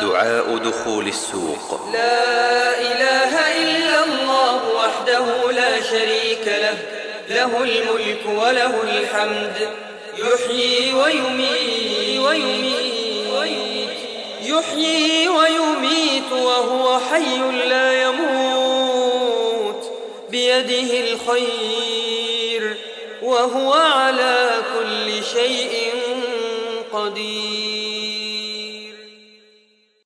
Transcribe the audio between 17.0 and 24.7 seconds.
حي لا يموت. بيده الخير وهو على